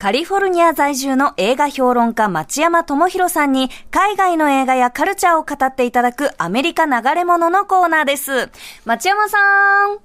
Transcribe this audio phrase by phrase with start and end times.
[0.00, 8.48] カリフォルニア在住の映画評論家町山智博さんに海外の映画やカルチャーを語っていただくアメリカ流れ物のコーナーです。
[8.86, 10.02] 町山さん、よ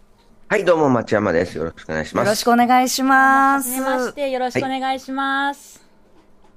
[0.49, 1.57] はい、どうも、町山です。
[1.57, 2.27] よろしくお願いします。
[2.27, 3.69] ろしくお願いします。
[3.69, 5.85] はじめまして、よろしくお願いします。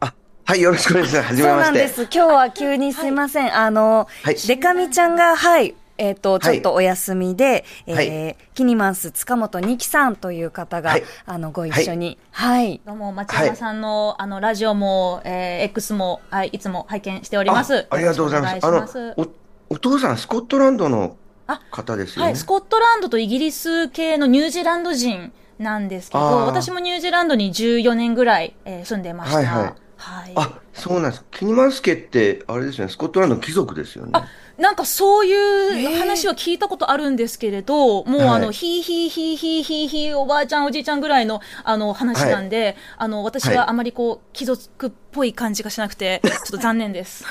[0.00, 1.28] あ、はい、よろしくお願いします。
[1.28, 1.78] はじめそうまして。
[1.78, 2.02] なんです。
[2.02, 3.56] 今日は急にすいません。
[3.56, 12.80] あの、はいデカミちゃんが、はい、えっ、と、ちはいょっとお休みで、はいえーキニマンス塚本二木さんという方が、はいあの、ご一緒に、はい。
[12.84, 17.86] どうも、町山さんの、あの、ラジオも、えー、X も、はい、いつも拝見しております。
[17.90, 18.66] あありがとうございます。
[18.66, 22.24] あのお願いします、お、お父さん、スコットランドのあ方ですよね。
[22.26, 29.36] はい、スコットランドとイギリス系のニュージーランド人なんですけど、あー私もニュージーランドに14年ぐらい、えー住んでました。
[29.36, 31.24] はいはいはいあ、そうなんです。
[31.32, 34.12] キニマンスケって、あれですよね、スコットランドの貴族ですよね。
[34.58, 47.24] なんかそういう話は聞いたことあるんですけれど、もうあの、はいひいひいひいひいひいひいおばあちゃんおじいちゃんぐらいのあの話なんで、あの、私はあまりこう、貴族っぽい感じがしなくて、 ちょっと残念です。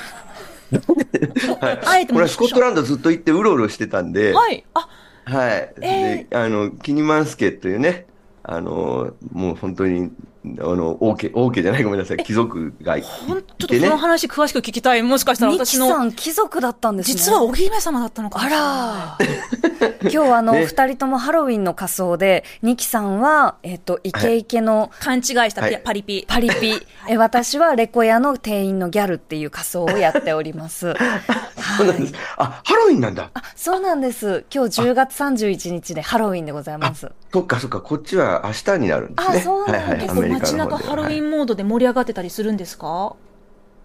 [1.59, 1.79] はい。
[1.85, 4.63] あえてこれはスコットランドずっと行ってうろうろしてたんで、はい。
[4.73, 4.87] あ、
[5.25, 5.73] はい。
[5.81, 8.05] えで、あの、キニマンスケというね、
[8.43, 10.11] あの、もう本当に、
[10.59, 15.03] あの、王家、王家じゃない、ごめんなさい、貴族がいほん、ちょっとその話詳しく聞きたい。
[15.03, 17.15] もしかしたら二私の、木さん、貴族だったんですね。
[17.15, 18.49] 実はお姫様だったのかもあ。
[18.49, 19.17] ら、
[20.09, 26.25] 今日あの、ね二人ともハロウィンの仮装で、ニキさんは、えっ、と、イケイケの勘違いしたピはいパリピ。
[26.27, 26.73] パリピ、
[27.09, 30.87] え私はレコヤの店員のギャルっていう仮装をやっております。
[30.87, 32.13] は いそうなんです。。
[32.37, 33.29] あ、ハロウィンなんだ。
[33.33, 34.45] あ、そうなんです。
[34.53, 37.11] 今日10月31日でハロウィンでございます。
[37.31, 39.37] そっかそっか、こっちは明日になるんですね。
[39.39, 40.55] あそうなんですはいはい、アメリカ街。
[40.55, 43.15] 中ハロウィはいンモードで盛り上がってたりするんですか？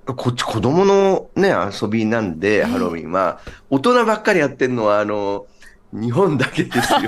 [0.04, 3.38] こっち子供のね、遊びなんで、ハロウィンは、
[3.70, 5.46] 大人ばっかりやってるのは、あの、
[5.92, 7.00] 日本だけですよ。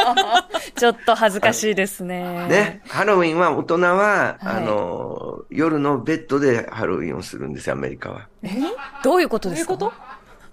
[0.74, 2.48] ちょっと恥ずかしいですね。
[2.48, 2.82] ね。
[2.88, 8.28] ハロウィンは大人は、はいあの、夜のベッドでハロウィンをするんですよ、アメリカは。
[9.02, 9.76] どういうことですか？
[9.76, 10.00] どういうこ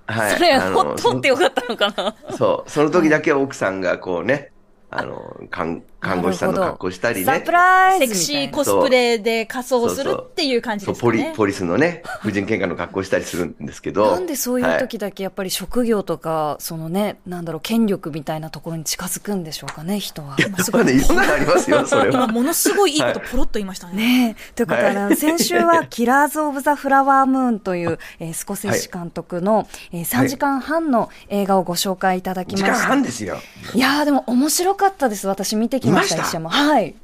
[0.08, 0.14] と？
[0.14, 0.34] はい。
[0.34, 2.16] それ、ほっとってよかったのかな？
[2.36, 2.70] そう。
[2.70, 4.52] その時だけ奥さんがこうね、
[4.90, 7.52] あの、看看護師さんの格好したりねサプ。
[7.52, 11.24] ライズセクシーコスプレで仮装するっていう感じそう、ですかね。
[11.24, 14.12] ポリ、ポリスのね、婦人喧嘩の格好したりするんですけど。
[14.12, 20.36] なんでそういう時だけやっぱり職業とか、そのね、なんだろう、権力みたいなところに近づくんでしょうかね、人は。
[20.40, 22.26] いや、まあね、いろんなのありますよ、それは。
[22.26, 23.94] 今ものすごいいいことポロッと言いましたね。
[23.96, 24.54] ねえ。
[24.56, 32.88] ということで、あの先週は、キラーズ・オブ・ザ・フラワームーンという、えースコセッシ監督の、えー3時間半の映画をご紹介いただきま時間した。
[32.88, 33.38] 半ですよ。
[33.76, 35.28] いやー、でも面白かったです。
[35.28, 36.24] 私見てきました。
[36.50, 36.96] はい。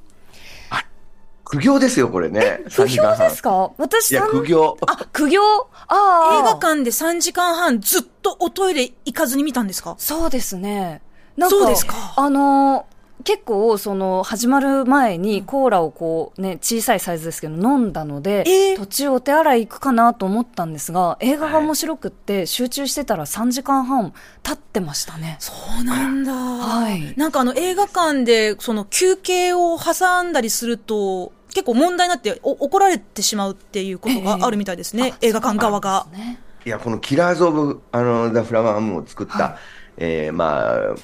[1.50, 2.60] 苦行ですよ、これね。
[2.68, 3.72] 苦3時間半行ですか？
[3.78, 4.78] 私いや、苦行。
[4.86, 5.42] あ、苦行？
[5.88, 6.40] ああ。
[6.40, 9.96] 映画館で3時間半ずっとおトイレ行かずに見たんですか？
[9.98, 11.02] そうですね。
[11.38, 12.87] なんか、そうですかあのー
[13.24, 24.14] 結構、その、始まる前にコーラをこう、ね、小さいサイズですけど飲んだので、えー途中お手洗い行くかなと思ったんですが、映画が面白くって、集中してたら3時間半
[24.44, 25.38] 経ってましたね。
[25.40, 25.52] そ
[25.82, 26.34] うなんだ。
[26.34, 36.06] はいなんかあの映画館でその休憩を挟んだりすると、結構問題になってお怒られてしまうっていうことがあるみたいですね、映画館側が。
[36.14, 36.40] ね。
[36.66, 39.58] いや、このキラーズ・オブ・あの、ザ・フラワームを作った、
[39.98, 40.96] えーまあ、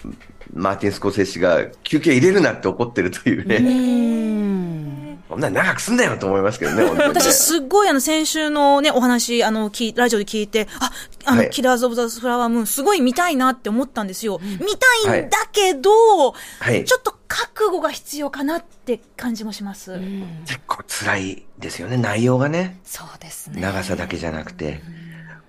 [0.54, 3.56] マーティン・スコセッシが休憩入れるなって怒ってるというね。
[3.58, 5.24] うん。
[5.34, 10.92] こんな長くすんなよと思いますけどね、 ね私すっごいあの先週のね、お話、あの、ラジオで聞いて、あ、
[11.26, 14.40] あの、はいキラーズ・オブ・ザ・フラワームーン、すごい見たいなって思ったんですよ。
[14.44, 14.59] 見
[15.06, 20.00] たいんだけど、はいちょっと覚悟が必要かなって感じもします。
[20.46, 22.80] 結構辛いですよね、内容がね。
[22.84, 23.60] そうですね。
[23.60, 24.81] 長さだけじゃなくて。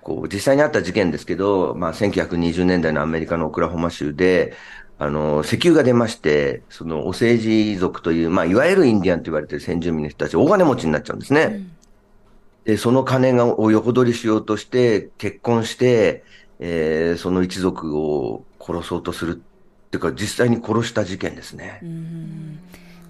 [0.05, 4.55] こう、実際にあった事件ですけど、まあ、1920年代のアメリカのオクラホマ州で、
[4.99, 11.63] あの、石油が出まして、その、オセージ族という、まあ、いわゆるインディアンと言われている先住民の人たち、大金持ちになっちゃうんですね。
[12.65, 16.23] で、その金が、を横取りしようとして、結婚して、
[16.61, 19.33] えーその一族を殺そうとする。
[19.33, 21.81] っていうか、実際に殺した事件ですね。
[21.83, 22.59] うん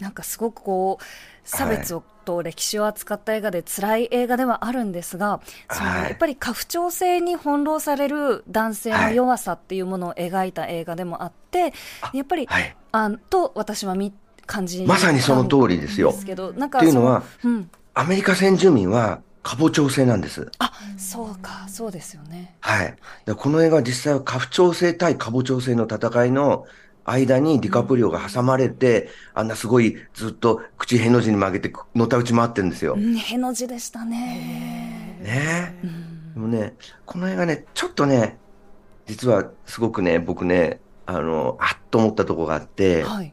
[0.04, 1.04] なんかすごくこう
[1.48, 5.40] 差別をと歴史を扱った映画で辛い映画ではあるんですが、
[5.70, 11.72] そのはいやっぱり家父長制に翻弄される男性の弱さっていうものを描いた映画でもあって、
[12.12, 14.12] やっぱり、はいあと私は見
[14.46, 20.50] 感じまさにその通りですよですけどなんかっていうのはうんアメリカ先住民は、過母長制なんです。
[20.58, 22.56] あ、そうか、そうですよね。
[22.60, 22.96] はい。
[23.26, 26.66] でこの映画は実際は家父長制対過母長制の戦いの
[27.04, 32.94] 間にディカプリオが挟まれて、あんなすごいずっと口への字に曲げてのたうち回ってるんですよ。
[32.94, 35.18] うん、への字でしたね。
[35.22, 35.86] ねえ。
[36.34, 36.74] でもね、
[37.04, 38.38] この映画ね、ちょっとね、
[39.06, 43.32] 実はすごくね、僕ね、あの、あっと思ったところがあって、はい。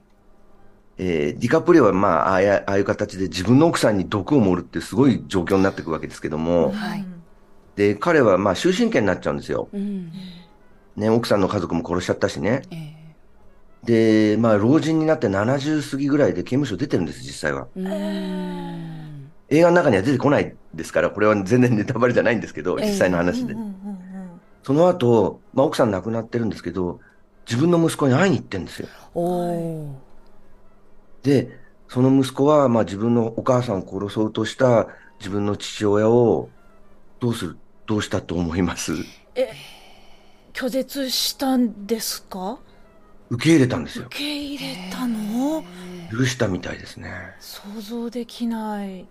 [0.97, 7.05] えーディカプリオはまあ、ああいう形で自分の奥さんに毒を盛るってすごい状況になっていくわけですけども、はい。
[7.75, 9.69] で、彼はまあ終身刑になっちゃうんですよ。
[9.73, 10.11] うん。
[10.95, 12.61] ね、奥さんの家族も殺しちゃったしね。
[12.69, 13.00] え
[13.83, 17.67] で、まあ、老人になって70過ぎぐらいで刑務所出てるんです、実際は。
[19.49, 22.89] 映画の中には出てこないですから、これは全然ネタバレじゃないんですけど、ええ。
[22.89, 23.55] 実際の話で。
[24.63, 26.99] その後、まあ、奥さん亡くなってるんですけど、
[27.49, 28.87] 自分の息子に会いに行ってるんですよ。
[31.23, 34.87] で、その息子は、まあ、自分のお母さんを殺そうとした
[35.19, 36.49] 自分の父親を、
[37.19, 37.57] どうする、
[37.87, 38.93] どうしたと思います？
[40.53, 42.59] 拒絶したんですか？
[43.31, 44.17] 受け入れたんですよ受。
[44.17, 45.63] け入れたの？
[46.11, 47.09] 許したみたいですね。
[47.39, 49.07] 想像できない。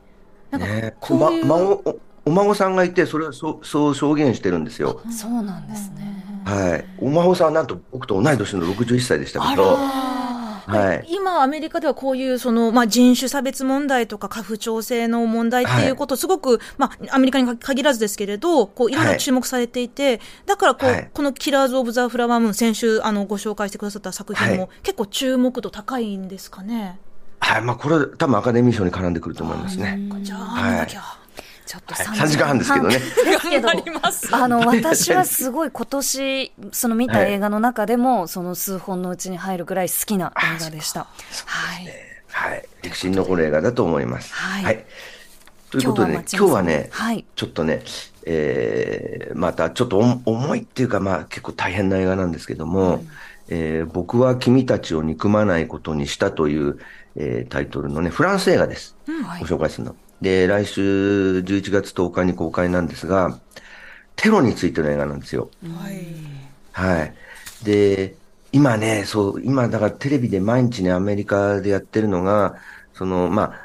[0.51, 5.01] なんかねこういう、ま、孫おお孫さんがいて、それをそうそう証言してるんですよ。
[5.11, 6.23] そうなんですね。
[6.45, 6.85] はい。
[6.99, 9.79] お孫さんはなんと僕と同い年の61歳でしたけど、
[10.79, 11.07] はい。
[11.09, 26.99] 今、アメリカではこういう、その、まあ、人種差別問題とか、家父長制の問題っていうこと、すごく、まあ、アメリカに限らずですけれど、こう、いろいろ注目されていて、だから、こう、はいこのキラーズ・オブ・ザ・フラワームーン、先週、あの、ご紹介してくださった作品も、はい結構注目度高いんですかね？
[27.41, 27.63] はい。
[27.63, 29.99] まあ、これ多分アカデミー賞に絡んでくると思いますね。
[30.23, 30.89] じゃあ、はい。
[31.71, 32.99] ちょっとはい3 3時間半ですけどね。
[32.99, 33.69] ですけど、
[34.03, 34.35] ます。
[34.35, 41.07] あの、私はすごい今年、その見た映画の中でも、その数本のうちに入るぐらい好きな映画でした。
[41.45, 41.87] はい。
[42.27, 42.69] はい。
[42.83, 44.35] 歴史に残る映画だと思います。
[44.35, 44.85] はい
[45.71, 47.25] ということでね、今日はね、はい。
[47.37, 47.83] ちょっとね、
[48.27, 53.05] えー、またちょっとお重いっていうか、まあ結構大変な映画なんですけども、
[53.49, 56.81] えー僕は君たちを憎まないことにしたという、
[57.15, 58.97] えータイトルのね、フランス映画です。
[59.07, 59.95] はいご紹介するの。
[60.21, 63.41] で、来週11月10日に公開なんですが、
[64.17, 65.53] テロについての映画なんですよ。
[65.63, 66.51] はい。
[66.73, 67.17] はい。
[67.63, 68.19] で、
[68.53, 72.57] 今ね、そう、今だからテレビで毎日ね、アメリカでやってるのが、
[72.93, 73.61] その、まあ、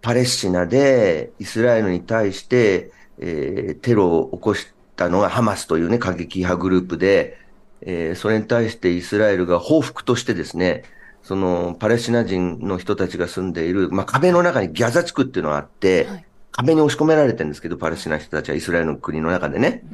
[0.00, 7.38] パレスチナでイスラエルに対して、えーテロを起こしたのがハマスというね、過激派グループで、
[7.82, 10.84] えーそれに対してイスラエルが報復としてですね、
[11.28, 19.84] そのパレスチナ人の人たちが住んでいる、まあ、壁の中にギャザ地区っていうのがあって、はい壁に押し込められてるんですけど、パレスチナの人たちはイスラエルの国の中でね。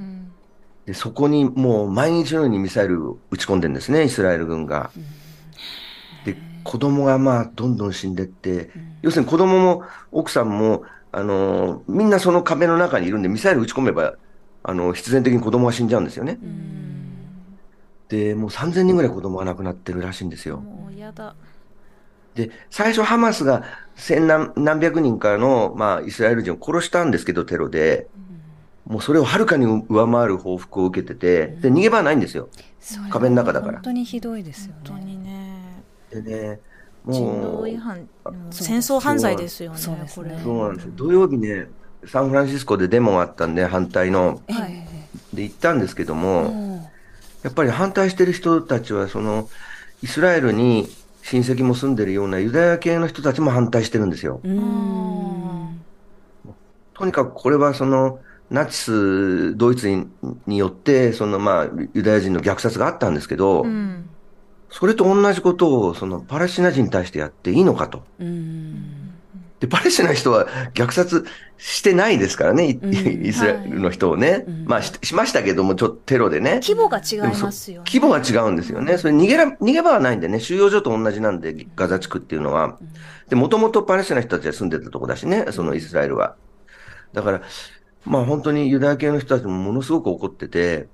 [0.87, 4.91] で、そこにもう毎日のようにミサイルを撃ち込んでるんですね、イスラエル軍が。
[6.25, 8.71] で、子供がまあ、どんどん死んでって、
[9.03, 14.15] 要するに子供も奥さんも、あのーみんなその壁の中にいるんで、ミサイル撃ち込めば、
[14.63, 16.39] あの、必然的に子供が死んじゃうんですよね。
[18.09, 20.59] で、もう3000人ぐらい子供が亡くなってるらしいんですよ。
[20.59, 21.35] もう嫌だ。
[22.35, 23.62] で、最初ハマスが
[23.97, 28.09] 千何何百人かの、まあ、イスラエル人を殺したんですけど、テロで。
[28.87, 32.51] もうそれをはるかに上回る報復を受けてて、で、逃げ場はないんですよ。
[33.11, 35.05] 壁の中だから本当にひどいですよ本当ね。
[35.05, 35.83] にね。
[36.11, 36.61] でね、
[37.09, 37.69] 人もう
[38.51, 40.43] 戦争犯罪ですよね、そうですねこれ。
[40.43, 40.93] そうなんですよ。
[40.97, 41.69] 土曜日ね、
[42.06, 44.43] サンフランシスコでデモがあったんで、反対の。
[44.51, 44.87] はい。
[45.32, 46.91] で、行ったんですけども、も
[47.44, 49.48] やっぱり反対してる人たちは、その、
[50.03, 50.89] イスラエルに
[51.22, 54.41] 親戚も住んでるようなユダヤ系の人たちも反対してるんですよ。
[56.94, 58.19] とにかくこれはその、
[58.51, 60.06] ナチス、ドイツに
[60.46, 64.08] によって、そのまあ、ユダヤ人の虐殺があったんですけど、うん。
[64.70, 68.03] それと同じことを、そのパレスチナ人に対してやっていいのかと。
[68.19, 69.04] うーん。
[69.65, 71.25] で、パレスチナの人は虐殺
[71.56, 72.87] してないですからね、いう
[73.23, 74.44] んイスラエルの人をね。
[74.47, 76.61] うんまあし、しましたけども、ちょっとテロでね。
[76.63, 77.85] 規模が違いますよね。
[77.91, 78.99] 規模が違うんですよね。
[78.99, 82.79] それ逃げら、逃げ場はないんでね、収容所と同じなんで、ガザ地区っていうのは。
[83.31, 86.37] で、もともとパレスチナの人たちが住んでたとこだしね、そのイスラエルは。
[87.15, 87.43] だから、
[88.05, 90.89] まあ本当にユダヤ系の人たちもものすごく怒ってて、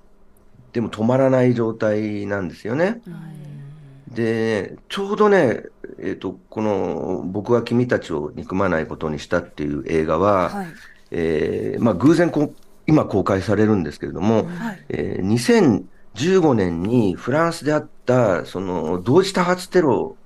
[0.73, 3.01] でも止まらない状態なんですよね。
[4.13, 5.65] で、ちょうどね、
[5.99, 10.67] えっ、と、この、僕は君たちを憎まないことにしたっていう映画は、はい。
[11.13, 12.55] えーまあ偶然こう、
[12.87, 14.85] 今公開されるんですけれども、はい。
[14.89, 15.85] えー
[16.17, 20.17] 2015年にフランスであった、その、同時多発テロ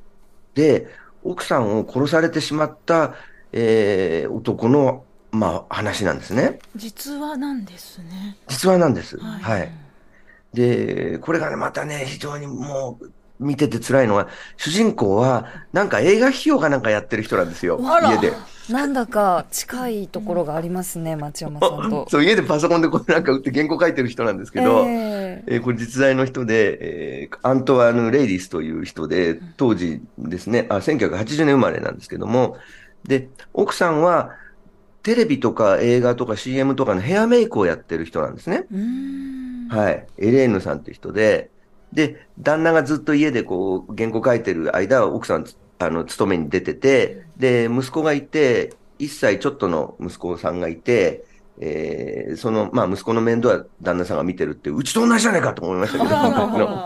[0.55, 0.89] で、
[1.23, 3.15] 奥さんを殺されてしまった、
[3.53, 6.59] えー男の、まあ、話なんですね。
[6.77, 8.37] 実話なんですね。
[8.49, 9.19] 実話なんです。
[9.19, 9.73] はいはい。
[10.55, 13.11] で、これがね、またね、非常にもう、
[13.41, 17.81] 見てて辛いのは、主人公は、なんか映画費用がなんかやってる人なんですよ。
[17.81, 18.33] 家で。
[18.71, 22.07] なんだか近いところがありますね、町山さんと。
[22.11, 32.57] そう、家でパソコンでこうなんか打って原稿書いてる人なんですけど、ええーこれ実在の人で、えーアントワーヌ・レイディスという人で、当時ですね、あ、1980年生まれなんですけども、
[33.07, 34.31] で、奥さんは、
[35.03, 38.65] テレビとか映画とか CM とかのヘアメイクをやってる人なんですね。
[39.69, 40.07] はい。
[40.17, 41.51] エレーヌさんって人で、
[41.93, 45.47] で、旦那がずっと家でこう、原稿書いてる間、奥さん、
[45.79, 51.25] あの、勤めに出てて、で、息子がいて、1歳ちょっとの息子さんがいて、
[51.61, 56.79] えーその、まあ、息子の面倒は旦那さんが見てるって、うちと同じじゃないかと思いましたけど、 昔の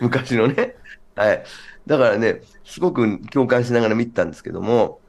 [0.00, 0.76] 昔のね。
[1.14, 1.44] はい。
[1.86, 5.00] だからね、すごく共感しながら見てたんですけども、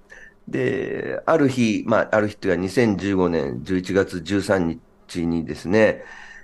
[0.47, 6.03] で、ある日、まあ、ある日っていうか2015年11月13日にですね、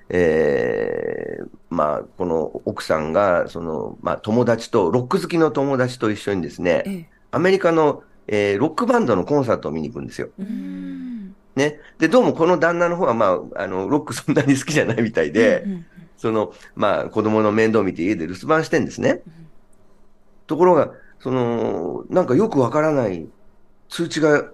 [0.10, 10.30] えーまあ、この奥さんが、その、まあ、友達と、ロック好きの友達と一緒にですね、ええアメリカの、えーロックバンドのコンサートを見に行くんですよ。
[11.56, 11.80] ね。
[11.98, 15.86] で、どうもこの旦那の方は、まあ、あの、ロックそんなに好きじゃないみたいで、うんうん
[16.24, 19.22] その、まあ、子供の面倒を見て家で留守番してんですね。
[20.48, 23.28] ところが、その、なんかよくわからない
[23.90, 24.50] 通知が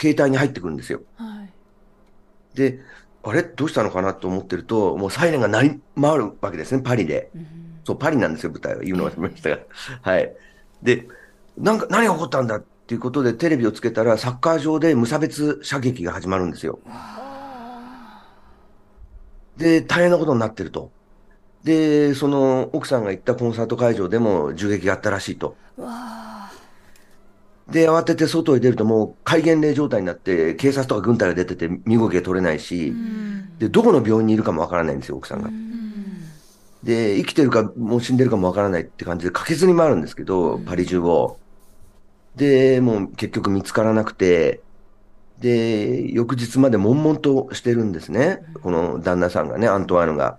[0.00, 1.00] 携帯に入ってくるんですよ。
[1.16, 2.56] はい。
[2.56, 2.80] で、
[3.22, 3.42] あれ？
[3.42, 7.30] どうしたのかなと思ってると、もうサイレンが鳴り回るわけですね、パリで。
[7.34, 7.46] うん
[7.84, 8.82] そう、パリなんですよ、舞台は。
[8.82, 9.60] 言うの忘れましたが。
[10.02, 10.36] はい。
[10.82, 11.08] で、
[11.56, 16.80] なんか、何が起こったんだっていうことでテレビをつけたら、サッカー場で無差別射撃が始まるんですよ。
[19.56, 20.90] で、大変なことになってると。
[21.64, 25.56] で、その奥さんが行ったコンサート会場でも銃撃があったらしいと。
[25.78, 26.27] うわ
[27.70, 32.94] で、慌てて外へ出るともう戒厳令状態になって、警察とか軍隊が出てて身動きが取れないし、
[33.58, 35.50] で、どこの病院にいるかもわからないんですよ、奥さんが。
[36.82, 41.38] で、生きてるかもう死んでるかもわからないって感じで駆けずり回るんですけど、パリ中を。
[42.36, 44.60] で、もう結局見つからなくて、
[45.40, 48.40] で、翌日まで悶々としてるんですね。
[48.62, 50.38] この旦那さんがね、アントワーヌが。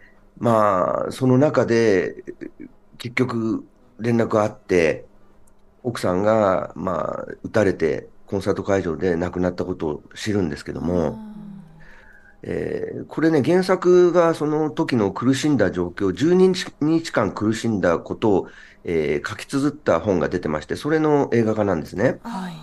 [0.41, 2.23] まあ、その中で、
[2.97, 3.65] 結局、
[3.99, 5.05] 連絡があって、
[5.83, 11.23] 奥さんが、まあ、撃たれて、コンサート会場で亡くなったことを知るんですけども、
[12.43, 18.47] えーこれね、原作がその時の苦しんだ状況、12日日間苦しんだことを、
[18.83, 22.19] えー書き綴った本が出てまして、それの映画化なんですね。
[22.23, 22.53] はい。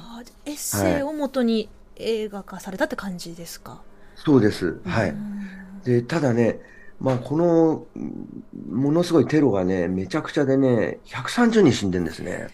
[0.50, 3.80] エッセイをもとに映画化されたって感じですか？
[4.16, 4.80] そうです。
[4.84, 5.14] はい。
[5.84, 6.60] で、ただね、
[7.00, 12.48] まあ、この、うんものすごいテロがね、めちゃくちゃでね、130人死んでんですね。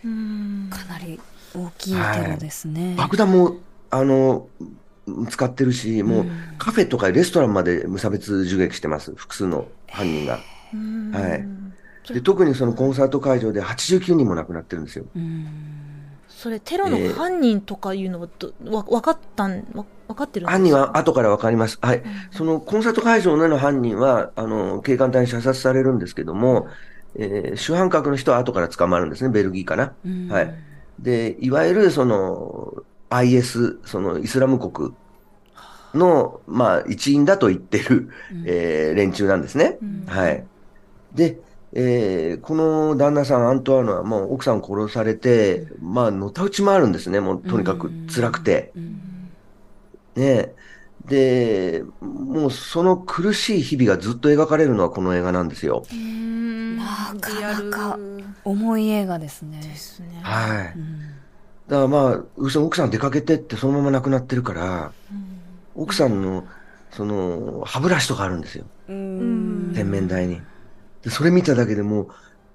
[0.71, 1.21] かなり
[1.55, 2.95] 大きいテロですね。
[2.97, 3.57] 爆弾も、
[3.91, 4.49] あの、
[5.29, 9.13] 使ってるし、もううんカフェとかレストランまで無差別銃撃してます。
[9.15, 10.39] 複数の犯人が。
[10.73, 12.13] うんはい。
[12.13, 15.05] で、特にそのコンサート会場で89人も亡くなってるんですよ。
[16.45, 20.53] うんそれテロの犯人とかいうのはど、わ分かったんわ分かってるんですか？
[20.53, 21.79] 犯人は後からわかります。
[21.81, 22.03] はい。
[22.33, 26.69] そのコンサート会場での犯人は、あの、警官隊に射殺されるんですけども、
[27.17, 29.93] えー主犯格の人は後から捕まるんですね、ベルギーかな。
[30.05, 30.55] うんはい。
[31.01, 32.75] で、いわゆるその
[33.11, 34.93] IS、そのイスラム国
[35.95, 38.11] の、まあ、一員だと言ってる、
[38.45, 39.79] えー連中なんですね。
[40.07, 40.45] はい。
[41.15, 41.39] で、
[41.77, 47.21] えーこの旦那さん、アントワーヌはもう奥さんを殺されて、まあ、のたうち回るんですね。
[47.21, 48.73] もうとにかく辛くて。
[50.15, 50.53] ね
[51.07, 55.85] で、もうその苦しい日々がずっと描かれるのはこの映画なんですよ。
[55.93, 57.99] うんなかなか
[58.45, 59.61] 重い映画ですね。
[59.61, 60.21] ですね。
[60.23, 60.73] はい。
[60.77, 61.01] うん
[61.67, 64.93] だからまあ、うちの奥さん出かけてってそのまま亡くなってるから、
[65.75, 66.47] 奥さんの、
[66.91, 68.67] その、歯ブラシとかあるんですよ。
[68.89, 70.43] うん洗面台に。
[71.05, 72.09] で、それ見ただけでも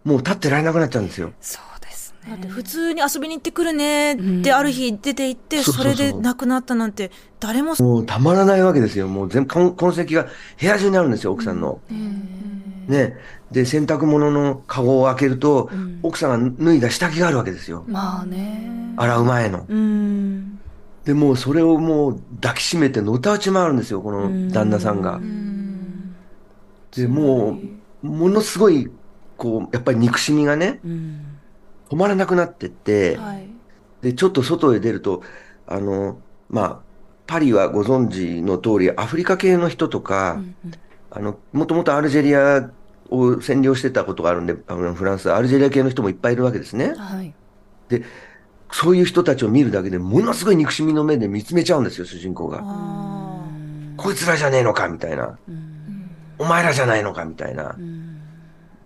[0.05, 1.31] う、もう立ってられなくなっちゃうんですよ。
[1.41, 2.31] そうですね。
[2.31, 9.07] だって普通に遊びに行ってくるねうんってある日出て行って、それで亡くなったなんて、誰も、もうたまらないわけですよ。
[9.07, 10.27] もう全部、痕痕跡が
[10.59, 11.79] 部屋中にあるんですよ、奥さんの。
[12.87, 13.17] ね。
[13.51, 15.69] で、洗濯物のカゴを開けると、
[16.03, 17.83] 奥さんが脱いだ下着があるわけですよ。
[17.87, 18.93] まあね。
[18.97, 19.65] 洗う前の。
[19.67, 20.59] うん。
[21.05, 25.19] で、もうそれをもう抱きしめてのたうち回るんですよ、この旦那さんが。
[26.95, 28.89] で、もう、ものすごい、
[29.37, 31.25] こう、やっぱり憎しみがね、うん
[31.89, 33.49] 止まらなくなってって、はい。
[34.01, 35.23] で、ちょっと外へ出ると、
[35.65, 36.79] あの、まあ、
[37.25, 40.41] パリはご存知の通り、アフリカ系の人とか、
[41.11, 42.71] あの、もともとアルジェリア
[43.09, 46.93] を占領してたことがあるんで、あのフランス、アルジェリア系の人もいっぱいいるわけですね。
[46.95, 47.33] はい。
[47.89, 48.03] で、
[48.71, 52.59] そういう人たちを見るだけでものすごい憎しみの目で見つめちゃうんですよ、主人公が。
[52.61, 53.43] あ
[53.97, 55.37] こいつらじゃねえのか、みたいな。
[56.39, 57.75] お前らじゃないのか、みたいな。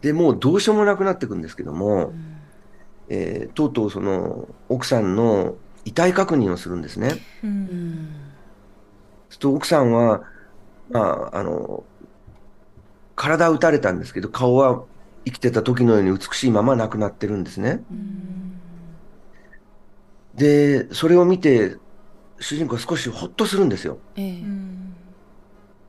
[0.01, 2.11] で、もうどうしようもなくなってくんですけども、
[3.09, 5.55] えーとうとうその、奥さんの
[5.85, 7.09] 遺体確認をするんですね。
[7.43, 8.09] ーうん
[9.29, 10.23] すると奥さんは、
[10.89, 11.83] まあ、あの、
[13.15, 14.83] 体を撃たれたんですけど、顔は
[15.25, 17.83] 生きてた時のように美しいまま亡くなってるんですね。
[20.35, 21.77] で、それを見て、
[22.39, 23.99] 主人公は少しほっとするんですよ。
[24.15, 24.82] ええうん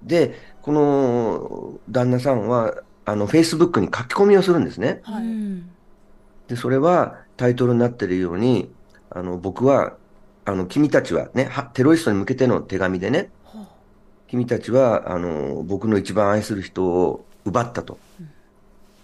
[0.05, 5.01] で、この旦那さんは、あの、Facebook に書き込みをするんですね。
[5.03, 5.71] はいうん
[6.49, 8.71] で、それはタイトルになってるように、
[9.11, 9.97] あの、僕は、
[10.45, 13.31] あの、君たちはね、はテロリストに向けての手紙でね、
[14.29, 17.99] 君たちは、あの、僕の一番愛する人を奪ったと。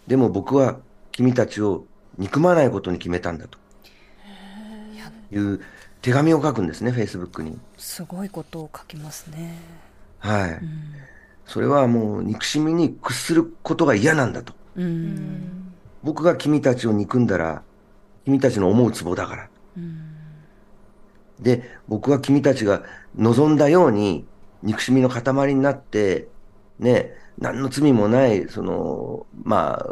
[0.07, 0.79] でも僕は
[1.13, 1.85] 君たちを
[2.19, 3.59] 憎まないことに決めたんだと。
[5.33, 5.61] いう
[6.03, 7.59] 手紙を書くんですね、Facebook に。
[7.79, 9.57] すごいことを書きますね。
[10.21, 10.61] はい。
[11.47, 14.53] それはもう憎しみに屈することが嫌なんだと。
[14.77, 15.73] うん。
[16.03, 17.63] 僕が君たちを憎んだら、
[18.25, 19.49] 君たちの思うツボだから。
[21.41, 22.83] で、僕は君たちが
[23.17, 24.27] 望んだように
[24.63, 26.29] 憎しみの塊になって、
[26.79, 29.83] ね、何の罪もない、その、ま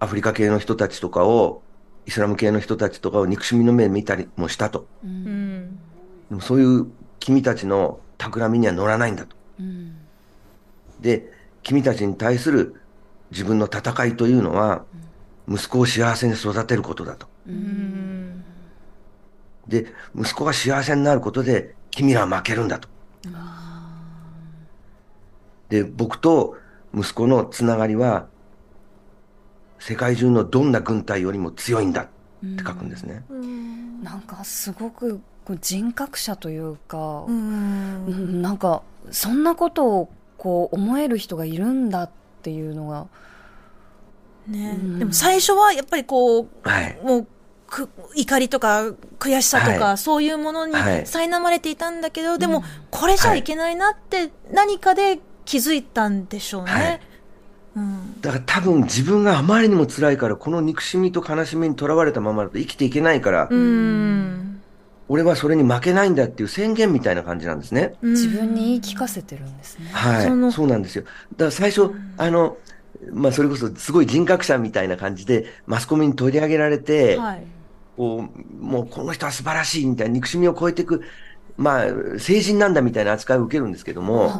[0.00, 1.62] あ、アフリカ系の人たちとかを、
[2.06, 4.86] イスラム系の人たちとかを憎しみの目で見たりもしたと。
[5.02, 5.78] うん
[6.28, 6.86] でもそういう
[7.18, 9.33] 君たちの企みには乗らないんだと。
[11.00, 11.32] で、
[11.62, 12.80] 君たちに対する
[13.30, 14.84] 自分の戦いというのは、
[15.48, 17.26] 息子を幸せに育てることだと。
[19.66, 22.88] で、息子が幸せになることで、君らは負けるんだと。
[25.68, 26.56] で、僕と
[26.94, 28.28] 息子のつながりは、
[29.78, 32.06] 世界中のどんな軍隊よりも強いんだっ
[32.56, 33.24] て書くんですね。
[34.02, 35.20] なんかすごく
[35.60, 42.10] 人格者というか、うんうんなんかそんなことをこう思える人がいるんだっ
[42.42, 43.06] ていうのが、
[44.48, 44.78] ね。
[44.98, 46.98] でも最初はやっぱりこうはい。
[47.02, 47.26] もう
[47.66, 48.84] く怒りとか
[49.18, 49.98] 悔しさとか、はい。
[49.98, 51.02] そういうものにはい。
[51.02, 56.70] 苛まれていたんだけど、でもこれじゃいけないなって何かで気づいたんでしょうね。
[56.70, 57.00] はい。
[57.76, 58.20] うん。
[58.20, 64.53] だから多分自分があまりにも辛いから、この憎しみと悲しみにとらわれたままだと生きていけないから、うん
[65.08, 67.94] 俺はそれに負けないんだっていう宣言みたいな感じなんですね。
[68.02, 69.90] 自分に言い聞かせてるんですね。
[69.92, 70.52] はい。
[70.52, 71.04] そうなんですよ。
[71.04, 72.56] だから最初、あの、
[73.12, 77.42] まあそれこそすごい人格者みたいな感じで、マスコミに取り上げられて、はい。
[77.96, 81.02] こう、もうこの人は素晴らしいみたいな憎しみを超えていく、
[81.56, 81.86] まあ、
[82.18, 84.32] 成人なんだみたいな扱いを受けるんですけども、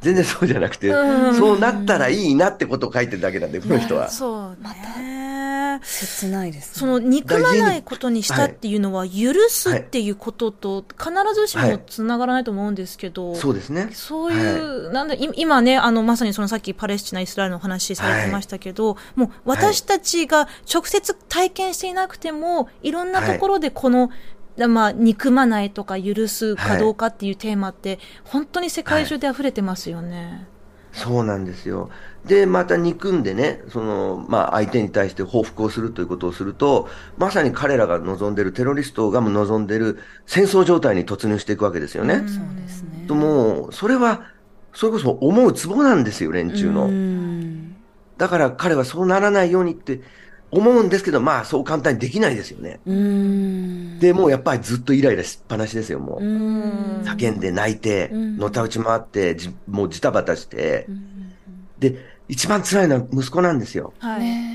[0.00, 4.10] 全然そうじゃなくて、うんそうなったらいいなってことを書いてるだけなんで、この人は。
[4.10, 4.56] そう
[5.78, 5.84] ね。
[5.84, 6.80] 切ないです、ね。
[6.80, 13.88] その憎まないことにしたっていうのは許すっていうことと必ずしもつながらないと思うんですけど、そうですね。
[13.92, 24.10] そういう、なんだ、い今ね、あの、まさにそのさっきパレスチナ、イスラエルの話されてましたけど、もう私たちが直接体験していなくても、いろんなところでこの、
[24.68, 30.46] まあ、憎まないとか許すかどうかっていうテーマって、本当に世界中で溢れてますよね。
[30.92, 31.90] そうなんですよ。
[32.26, 42.16] で、また憎んでね、その、まあ、相手に対して報復をするということをすると、まさに彼らが望んでる、テロリストが望んでる戦争状態に突入していくわけですよね。
[42.16, 43.04] そうですね。
[43.06, 44.22] ともう、それは、
[44.72, 46.86] それこそ思うツボなんですよ、連中の。
[46.86, 47.74] うん
[48.16, 50.00] だから彼はそうならないようにって
[50.50, 52.78] 思うんですけど、まあそう簡単にできないですよね。
[52.86, 53.98] うん。
[53.98, 56.24] で、もうやっぱりずっとイライラしっぱなしですよ、もう。
[56.24, 57.02] うん。
[57.02, 60.86] 叫んで泣いて、んのたうち回って、じもうジタバタして、
[61.80, 61.96] で、
[62.28, 63.92] 一番辛いのは息子なんですよ。
[63.98, 64.54] はい。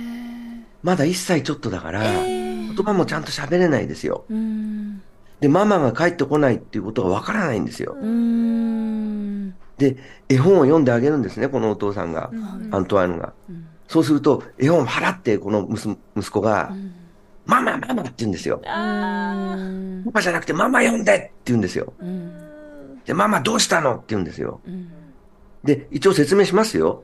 [0.81, 4.25] まだ1歳ちょっとだから、言葉もちゃんと喋れないですよ。
[4.29, 5.01] うん。
[5.39, 7.95] で、ママが帰ってこないっていうことがわからないんですよ。
[7.99, 9.53] うん。
[9.77, 12.31] で、絵本を読んであげるんですね、このお父さんが、
[12.71, 13.33] アントワーヌが。
[13.87, 16.73] そうすると、絵本を払って、この息息子が、
[17.45, 18.61] ママ、ママって言うんですよ。
[18.63, 21.93] パパじゃなくて、ママ読んでって言うんですよ。
[23.05, 24.61] で、ママどうしたのって言うんですよ。
[25.63, 27.03] で、一応説明しますよ。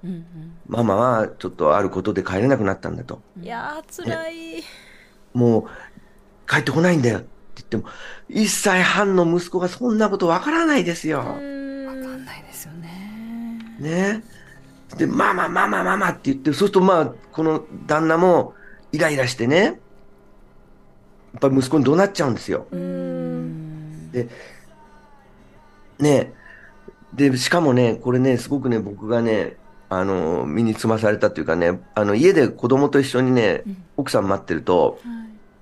[0.67, 3.21] ママはちょっとあることで帰れなくなったんだと。
[3.41, 4.63] いやー、辛い。
[5.33, 7.83] もう、帰ってこないんだよって言っても、
[8.29, 11.23] 1歳半の息子がそんなことわからないですよ。
[11.23, 13.75] ないですよね。
[13.79, 14.23] ね。
[14.97, 18.53] で、ママ、ママ、ママって言って、そうするとまあ、この旦那も
[18.91, 19.79] イライラしてね、
[21.35, 22.65] っぱり息子に怒鳴っちゃうんですよ。
[22.71, 24.29] で、
[25.99, 26.33] ね
[27.15, 29.55] で、しかもね、これね、すごくね、僕がね、
[29.89, 33.63] あの、身につまされたというかね、あの、家で子供と一緒にね、
[33.97, 34.99] 奥さん待ってると、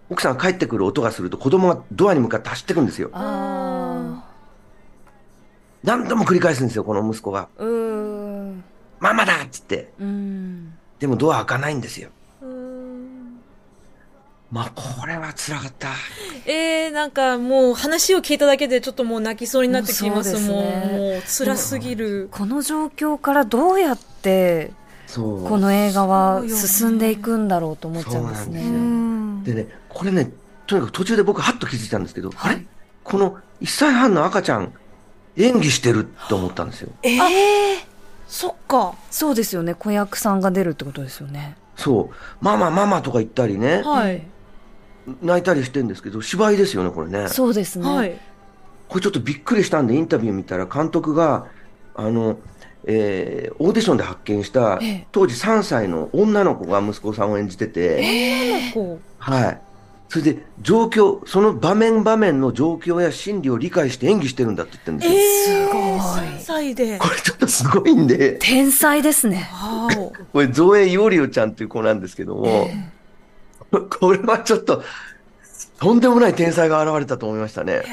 [0.10, 3.10] 奥さんが帰ってくる音がすると子供がドアに向かって走ってくるんですよ。
[3.14, 4.30] あ
[5.84, 7.50] 何度も繰り返すんですよ、この息子が。
[7.58, 7.64] ー。
[7.64, 8.64] うーん。
[9.00, 9.92] ママだっつって。
[10.00, 10.74] うん。
[11.00, 12.10] でもドア開かないんですよ。
[14.54, 15.90] まあ、これは辛かった。
[16.46, 22.30] えー、なんかもう話を聞いただけでちょっともう泣きそうになってきますもうですねもう辛すぎる。
[22.32, 24.72] この状況からどうやって。
[25.16, 28.62] この映画は進んでいくんだろうと思っちゃうんですね。
[28.62, 30.32] そうなんでね、これね、
[30.68, 32.64] とにかく途中で僕はっと気づいたんですけど、あれ？
[33.04, 34.72] この1歳半の赤ちゃん、
[35.36, 36.92] 演技してると思ったんですよ。
[37.02, 37.86] ええ
[38.28, 38.94] そっか。
[39.10, 39.74] そうですよね。
[39.74, 41.56] 子役さんが出るってことですよね。
[41.76, 42.16] そう。
[42.40, 44.24] ママ、ママとか言ったりね、はい。
[45.22, 47.28] 泣いたりしてるんですけど、芝居ですよね、これね。
[47.28, 47.88] そうですね。
[47.88, 48.20] はい。
[48.88, 51.48] これちょっとびっくりしたんで、インタビュー見たら、監督が、
[51.96, 52.38] あの、
[52.86, 58.04] えーオーディションで発見したええ、当時3歳の女の子が息子さんを演じてて、
[58.74, 59.62] こはい。
[60.10, 65.58] それで、状況、その場面場面の状況や心理を理解して演技してるんだって言ってるんですよ。
[65.58, 65.82] えー、すごい
[66.36, 67.00] 3歳で。
[67.00, 69.50] これちょっとすごいんで、天才ですね。
[70.32, 72.70] これ、ゾエ・ヨリオちゃんっていう子なんですけども、
[74.00, 74.84] これはちょっと、
[75.80, 77.84] とんでもない天才が現れたと思いましたね。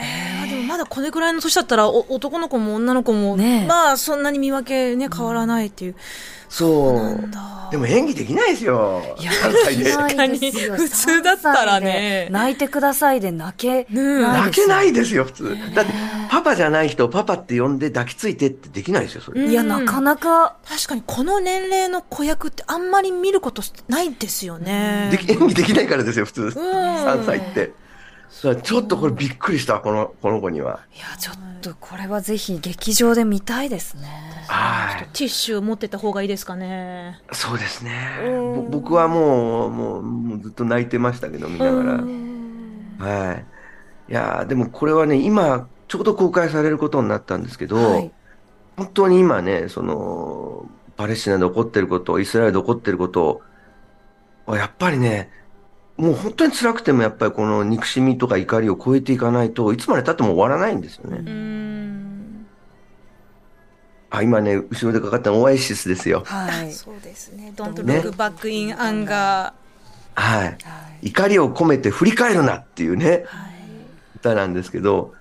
[0.43, 5.97] あでもまだこれぐらいの年だったらお男の子も女の子も、ねえまあそんなに見分けね変わらないっていう、
[6.49, 7.71] そう。
[7.71, 9.03] でも演技できないですよ。
[9.17, 9.97] 3歳で。
[9.97, 15.57] ないかに普通だったらね3歳で泣いてくださいで泣けない泣けないですよ、普通。
[15.75, 15.93] だって、
[16.41, 19.47] パパじゃない人をパパって呼んで抱きついてってできないですよ、それ。
[19.47, 26.43] いや、なかなか、確かにこの年齢の子役ってあんまり見ることないですよねでき演技できないからですよ、普通。
[26.47, 27.73] 3歳って。
[28.63, 30.81] ちょっとこれびっくりした、この、この子には。
[30.95, 34.09] いや、ちょっとこれはぜひ劇場で見たいですね。
[34.49, 35.09] はい。
[35.13, 37.93] ティッシュ持ってた方がいいですかねそうですね。
[38.57, 43.07] ぼ僕はもう、もう、もうずっと泣いてましたけど、見ながら。
[43.07, 43.47] はい。
[44.11, 48.11] いやーでもこれはね、今、ちょうど公開されることになったんですけど、はい
[48.77, 50.65] 本当に今ね、その、
[50.97, 53.43] パレスチナで起こってること、イスラエルで起こってること
[54.47, 55.31] は、やっぱりね、
[55.99, 61.19] もう本当に辛くてもやっぱりこの憎しみとか怒りを超えていかないといつまで経っても終わらないんですよね。
[61.19, 62.47] うん
[64.09, 66.23] あ、今ね、後ろでかかったのオアシスですよ。
[66.25, 66.73] はい。
[66.73, 69.53] そうですね Don't ね look back in anger
[70.15, 70.45] は
[71.03, 71.09] い。
[71.09, 73.27] 怒りを込めて振り返るなっていうね、
[74.17, 75.13] 歌なんですけど、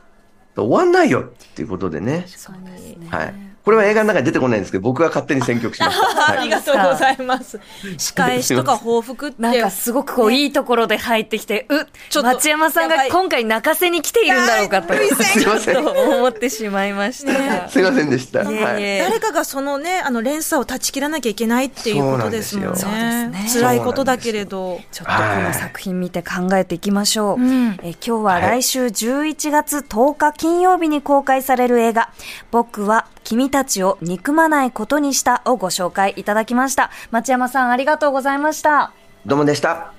[0.62, 1.24] 終わんないよっ
[1.56, 2.26] ていうことでね。
[2.28, 3.08] そうですね。
[3.10, 3.49] はい。
[3.70, 6.04] これは映画の中に出てこないんですけど、僕が勝手に選曲しました。
[6.04, 6.38] はい。
[6.40, 7.60] ありがとうございます。
[8.00, 15.86] 仕返しとか報復ってなんかすごくこう、いいところで入ってきて、うちょっと町山さんが今回泣かせに来ているんだろうかと、すいません。
[15.86, 17.70] 思ってしまいました。
[17.70, 18.44] すいませんでした。
[18.44, 22.98] 誰かがそのね、あの連鎖を断ち切らなきゃいけないっていうことですもんそうね。
[22.98, 23.66] なんですよ。
[23.66, 24.80] 辛いことだけれど。
[24.92, 27.40] ちょっとこの作品見て考えていきましょう。
[27.40, 27.78] ん。
[27.84, 32.10] え今日は来週11月10日金曜日に公開される映画、
[32.50, 36.92] 僕は君たちを憎まないことにしたをご紹介いただきました。
[37.12, 38.94] 町山さんありがとうございました。
[39.26, 39.92] どうもでした。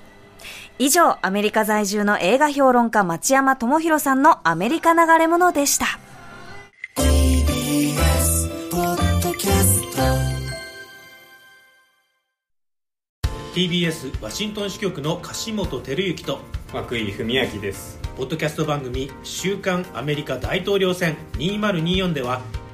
[0.79, 5.99] 以上、アメリカ在住の映画評論家町山智博さんのアメリカ流れ物でした。
[13.53, 16.39] TBS ワシントン支局の樫本照之と
[16.73, 22.39] 涌井文明ですポッドキャスト番組「週刊アメリカ大統領選2024」では